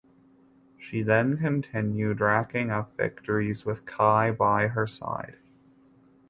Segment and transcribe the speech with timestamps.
[0.79, 5.37] She then continued racking up victories with Kai by her side.